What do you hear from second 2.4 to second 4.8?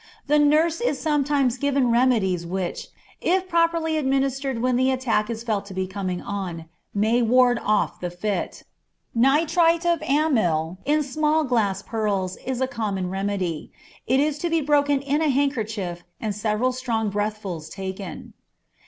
which, if properly administered when